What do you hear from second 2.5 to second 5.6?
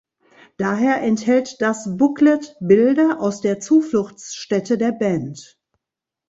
Bilder aus der Zufluchtsstätte der Band.